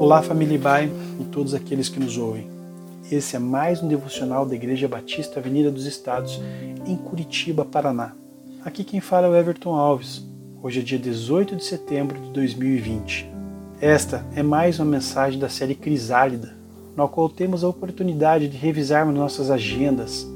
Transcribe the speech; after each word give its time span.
Olá, 0.00 0.22
família 0.22 0.54
Ibai 0.54 0.90
e 1.20 1.24
todos 1.24 1.52
aqueles 1.52 1.90
que 1.90 2.00
nos 2.00 2.16
ouvem. 2.16 2.48
Esse 3.12 3.36
é 3.36 3.38
mais 3.38 3.82
um 3.82 3.86
devocional 3.86 4.46
da 4.46 4.54
Igreja 4.54 4.88
Batista 4.88 5.38
Avenida 5.38 5.70
dos 5.70 5.84
Estados, 5.84 6.40
em 6.86 6.96
Curitiba, 6.96 7.66
Paraná. 7.66 8.12
Aqui 8.64 8.82
quem 8.82 8.98
fala 8.98 9.26
é 9.26 9.30
o 9.30 9.36
Everton 9.36 9.74
Alves. 9.74 10.26
Hoje 10.62 10.80
é 10.80 10.82
dia 10.82 10.98
18 10.98 11.54
de 11.54 11.62
setembro 11.66 12.18
de 12.18 12.30
2020. 12.30 13.30
Esta 13.78 14.24
é 14.34 14.42
mais 14.42 14.78
uma 14.78 14.86
mensagem 14.86 15.38
da 15.38 15.50
série 15.50 15.74
Crisálida, 15.74 16.56
na 16.96 17.06
qual 17.06 17.28
temos 17.28 17.62
a 17.62 17.68
oportunidade 17.68 18.48
de 18.48 18.56
revisarmos 18.56 19.14
nossas 19.14 19.50
agendas, 19.50 20.26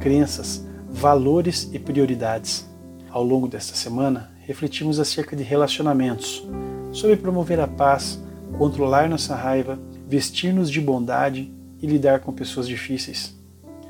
crenças, 0.00 0.66
valores 0.90 1.70
e 1.72 1.78
prioridades. 1.78 2.68
Ao 3.08 3.24
longo 3.24 3.48
desta 3.48 3.74
semana, 3.74 4.34
refletimos 4.40 5.00
acerca 5.00 5.34
de 5.34 5.42
relacionamentos, 5.42 6.46
sobre 6.92 7.16
promover 7.16 7.58
a 7.58 7.66
paz, 7.66 8.22
controlar 8.56 9.08
nossa 9.08 9.34
raiva, 9.34 9.78
vestir-nos 10.06 10.70
de 10.70 10.80
bondade 10.80 11.52
e 11.80 11.86
lidar 11.86 12.20
com 12.20 12.32
pessoas 12.32 12.68
difíceis. 12.68 13.34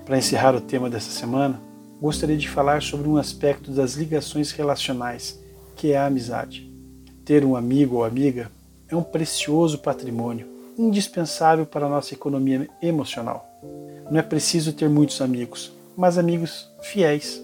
Para 0.04 0.18
encerrar 0.18 0.54
o 0.54 0.60
tema 0.60 0.90
dessa 0.90 1.10
semana, 1.10 1.60
gostaria 2.00 2.36
de 2.36 2.48
falar 2.48 2.82
sobre 2.82 3.08
um 3.08 3.16
aspecto 3.16 3.70
das 3.70 3.94
ligações 3.94 4.52
relacionais, 4.52 5.40
que 5.76 5.92
é 5.92 5.96
a 5.96 6.06
amizade. 6.06 6.70
Ter 7.24 7.44
um 7.44 7.56
amigo 7.56 7.96
ou 7.96 8.04
amiga 8.04 8.50
é 8.88 8.94
um 8.94 9.02
precioso 9.02 9.78
patrimônio, 9.78 10.46
indispensável 10.76 11.64
para 11.64 11.86
a 11.86 11.88
nossa 11.88 12.14
economia 12.14 12.68
emocional. 12.82 13.48
Não 14.10 14.18
é 14.18 14.22
preciso 14.22 14.72
ter 14.72 14.88
muitos 14.88 15.20
amigos, 15.20 15.72
mas 15.96 16.18
amigos 16.18 16.68
fiéis. 16.82 17.42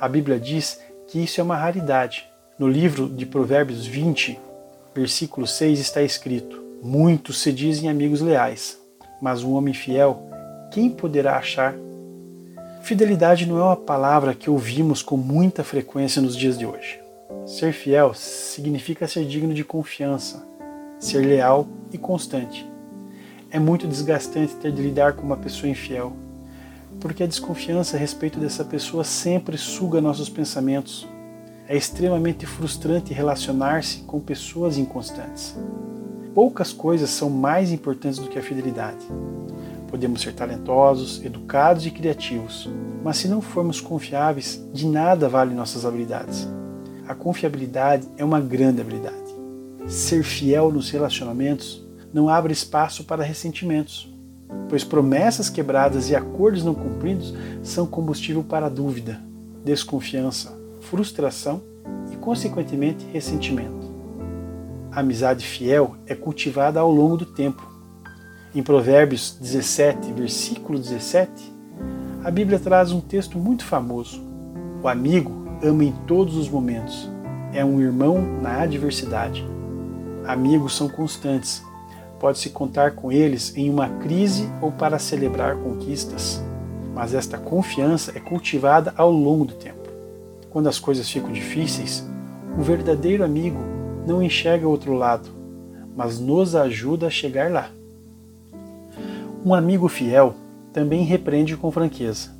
A 0.00 0.08
Bíblia 0.08 0.40
diz 0.40 0.80
que 1.06 1.22
isso 1.22 1.40
é 1.40 1.44
uma 1.44 1.56
raridade. 1.56 2.28
No 2.58 2.66
livro 2.66 3.08
de 3.08 3.24
Provérbios 3.26 3.86
20, 3.86 4.38
versículo 4.94 5.46
6 5.46 5.78
está 5.78 6.02
escrito: 6.02 6.62
Muitos 6.82 7.40
se 7.40 7.52
dizem 7.52 7.88
amigos 7.88 8.20
leais, 8.20 8.78
mas 9.20 9.42
um 9.42 9.54
homem 9.54 9.74
fiel, 9.74 10.28
quem 10.70 10.90
poderá 10.90 11.36
achar? 11.36 11.74
Fidelidade 12.82 13.46
não 13.46 13.58
é 13.58 13.62
uma 13.62 13.76
palavra 13.76 14.34
que 14.34 14.50
ouvimos 14.50 15.02
com 15.02 15.16
muita 15.16 15.64
frequência 15.64 16.20
nos 16.20 16.36
dias 16.36 16.58
de 16.58 16.66
hoje. 16.66 17.00
Ser 17.46 17.72
fiel 17.72 18.12
significa 18.12 19.08
ser 19.08 19.24
digno 19.24 19.54
de 19.54 19.64
confiança, 19.64 20.46
ser 20.98 21.24
leal 21.24 21.66
e 21.92 21.98
constante. 21.98 22.66
É 23.50 23.58
muito 23.58 23.86
desgastante 23.86 24.54
ter 24.56 24.72
de 24.72 24.82
lidar 24.82 25.14
com 25.14 25.22
uma 25.22 25.36
pessoa 25.36 25.70
infiel, 25.70 26.12
porque 27.00 27.22
a 27.22 27.26
desconfiança 27.26 27.96
a 27.96 28.00
respeito 28.00 28.38
dessa 28.38 28.64
pessoa 28.64 29.04
sempre 29.04 29.56
suga 29.56 30.00
nossos 30.00 30.28
pensamentos, 30.28 31.06
é 31.66 31.76
extremamente 31.76 32.44
frustrante 32.44 33.14
relacionar-se 33.14 34.00
com 34.00 34.20
pessoas 34.20 34.76
inconstantes. 34.76 35.56
Poucas 36.34 36.72
coisas 36.72 37.10
são 37.10 37.30
mais 37.30 37.70
importantes 37.70 38.18
do 38.18 38.28
que 38.28 38.38
a 38.38 38.42
fidelidade. 38.42 39.04
Podemos 39.88 40.20
ser 40.20 40.34
talentosos, 40.34 41.24
educados 41.24 41.86
e 41.86 41.90
criativos, 41.90 42.68
mas 43.02 43.16
se 43.16 43.28
não 43.28 43.40
formos 43.40 43.80
confiáveis, 43.80 44.62
de 44.72 44.86
nada 44.86 45.28
valem 45.28 45.54
nossas 45.54 45.86
habilidades. 45.86 46.48
A 47.06 47.14
confiabilidade 47.14 48.06
é 48.16 48.24
uma 48.24 48.40
grande 48.40 48.80
habilidade. 48.80 49.14
Ser 49.86 50.22
fiel 50.24 50.72
nos 50.72 50.90
relacionamentos 50.90 51.86
não 52.12 52.28
abre 52.28 52.52
espaço 52.52 53.04
para 53.04 53.22
ressentimentos, 53.22 54.12
pois 54.68 54.82
promessas 54.82 55.48
quebradas 55.48 56.10
e 56.10 56.16
acordos 56.16 56.64
não 56.64 56.74
cumpridos 56.74 57.32
são 57.62 57.86
combustível 57.86 58.42
para 58.42 58.68
dúvida, 58.68 59.20
desconfiança, 59.64 60.63
frustração 60.94 61.60
e, 62.12 62.16
consequentemente, 62.16 63.04
ressentimento. 63.12 63.92
A 64.92 65.00
amizade 65.00 65.44
fiel 65.44 65.96
é 66.06 66.14
cultivada 66.14 66.78
ao 66.78 66.88
longo 66.88 67.16
do 67.16 67.26
tempo. 67.26 67.68
Em 68.54 68.62
Provérbios 68.62 69.36
17, 69.40 70.12
versículo 70.12 70.78
17, 70.78 71.52
a 72.22 72.30
Bíblia 72.30 72.60
traz 72.60 72.92
um 72.92 73.00
texto 73.00 73.36
muito 73.36 73.64
famoso. 73.64 74.22
O 74.80 74.86
amigo 74.86 75.32
ama 75.60 75.82
em 75.82 75.90
todos 76.06 76.36
os 76.36 76.48
momentos, 76.48 77.10
é 77.52 77.64
um 77.64 77.80
irmão 77.80 78.22
na 78.40 78.60
adversidade. 78.60 79.44
Amigos 80.24 80.76
são 80.76 80.88
constantes, 80.88 81.60
pode-se 82.20 82.50
contar 82.50 82.92
com 82.92 83.10
eles 83.10 83.52
em 83.56 83.68
uma 83.68 83.88
crise 83.88 84.48
ou 84.62 84.70
para 84.70 85.00
celebrar 85.00 85.56
conquistas, 85.56 86.40
mas 86.94 87.14
esta 87.14 87.36
confiança 87.36 88.12
é 88.14 88.20
cultivada 88.20 88.94
ao 88.96 89.10
longo 89.10 89.44
do 89.44 89.54
tempo. 89.54 89.83
Quando 90.54 90.68
as 90.68 90.78
coisas 90.78 91.10
ficam 91.10 91.32
difíceis, 91.32 92.06
o 92.56 92.62
verdadeiro 92.62 93.24
amigo 93.24 93.58
não 94.06 94.22
enxerga 94.22 94.68
outro 94.68 94.92
lado, 94.92 95.28
mas 95.96 96.20
nos 96.20 96.54
ajuda 96.54 97.08
a 97.08 97.10
chegar 97.10 97.50
lá. 97.50 97.72
Um 99.44 99.52
amigo 99.52 99.88
fiel 99.88 100.32
também 100.72 101.02
repreende 101.02 101.56
com 101.56 101.72
franqueza. 101.72 102.30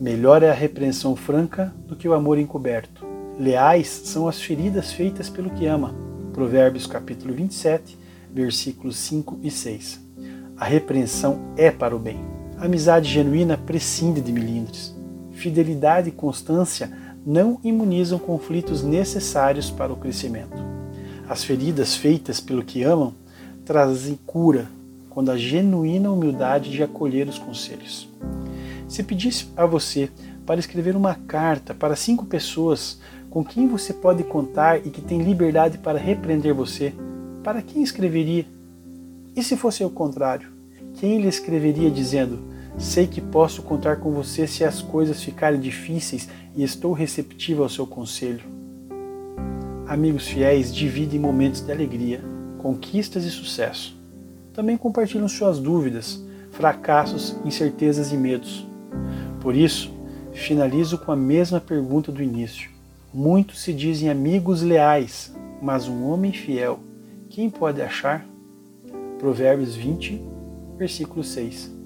Melhor 0.00 0.44
é 0.44 0.50
a 0.50 0.54
repreensão 0.54 1.16
franca 1.16 1.74
do 1.88 1.96
que 1.96 2.06
o 2.06 2.14
amor 2.14 2.38
encoberto. 2.38 3.04
Leais 3.36 3.88
são 3.88 4.28
as 4.28 4.40
feridas 4.40 4.92
feitas 4.92 5.28
pelo 5.28 5.50
que 5.50 5.66
ama. 5.66 5.92
Provérbios 6.32 6.86
capítulo 6.86 7.34
27, 7.34 7.98
versículos 8.32 8.96
5 8.96 9.40
e 9.42 9.50
6. 9.50 10.00
A 10.56 10.64
repreensão 10.64 11.40
é 11.56 11.68
para 11.68 11.96
o 11.96 11.98
bem. 11.98 12.20
A 12.56 12.66
amizade 12.66 13.10
genuína 13.10 13.58
prescinde 13.58 14.20
de 14.20 14.30
milindres. 14.30 14.94
Fidelidade 15.32 16.10
e 16.10 16.12
constância 16.12 17.09
não 17.24 17.58
imunizam 17.62 18.18
conflitos 18.18 18.82
necessários 18.82 19.70
para 19.70 19.92
o 19.92 19.96
crescimento. 19.96 20.56
As 21.28 21.44
feridas 21.44 21.94
feitas 21.94 22.40
pelo 22.40 22.64
que 22.64 22.82
amam 22.82 23.14
trazem 23.64 24.18
cura 24.26 24.66
quando 25.08 25.30
a 25.30 25.36
genuína 25.36 26.10
humildade 26.10 26.70
de 26.70 26.82
acolher 26.82 27.28
os 27.28 27.38
conselhos. 27.38 28.08
Se 28.88 29.02
pedisse 29.02 29.48
a 29.56 29.66
você 29.66 30.10
para 30.46 30.58
escrever 30.58 30.96
uma 30.96 31.14
carta 31.14 31.74
para 31.74 31.94
cinco 31.94 32.26
pessoas 32.26 32.98
com 33.28 33.44
quem 33.44 33.68
você 33.68 33.92
pode 33.92 34.24
contar 34.24 34.84
e 34.84 34.90
que 34.90 35.00
tem 35.00 35.22
liberdade 35.22 35.78
para 35.78 35.98
repreender 35.98 36.52
você, 36.52 36.92
para 37.44 37.62
quem 37.62 37.82
escreveria? 37.82 38.46
E 39.36 39.42
se 39.42 39.56
fosse 39.56 39.84
o 39.84 39.90
contrário? 39.90 40.48
Quem 40.94 41.20
lhe 41.20 41.28
escreveria 41.28 41.90
dizendo: 41.90 42.40
Sei 42.80 43.06
que 43.06 43.20
posso 43.20 43.62
contar 43.62 43.96
com 43.96 44.10
você 44.10 44.46
se 44.46 44.64
as 44.64 44.80
coisas 44.80 45.22
ficarem 45.22 45.60
difíceis 45.60 46.30
e 46.56 46.62
estou 46.62 46.94
receptivo 46.94 47.62
ao 47.62 47.68
seu 47.68 47.86
conselho. 47.86 48.40
Amigos 49.86 50.26
fiéis 50.26 50.74
dividem 50.74 51.20
momentos 51.20 51.60
de 51.60 51.70
alegria, 51.70 52.22
conquistas 52.56 53.24
e 53.24 53.30
sucesso. 53.30 53.94
Também 54.54 54.78
compartilham 54.78 55.28
suas 55.28 55.58
dúvidas, 55.58 56.24
fracassos, 56.52 57.36
incertezas 57.44 58.12
e 58.12 58.16
medos. 58.16 58.66
Por 59.42 59.54
isso, 59.54 59.92
finalizo 60.32 60.96
com 60.96 61.12
a 61.12 61.16
mesma 61.16 61.60
pergunta 61.60 62.10
do 62.10 62.22
início. 62.22 62.70
Muitos 63.12 63.60
se 63.60 63.74
dizem 63.74 64.08
amigos 64.08 64.62
leais, 64.62 65.36
mas 65.60 65.86
um 65.86 66.06
homem 66.06 66.32
fiel, 66.32 66.80
quem 67.28 67.50
pode 67.50 67.82
achar? 67.82 68.26
Provérbios 69.18 69.76
20, 69.76 70.22
versículo 70.78 71.22
6. 71.22 71.79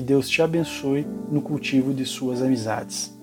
Que 0.00 0.06
Deus 0.06 0.30
te 0.30 0.40
abençoe 0.40 1.06
no 1.30 1.42
cultivo 1.42 1.92
de 1.92 2.06
suas 2.06 2.40
amizades. 2.40 3.19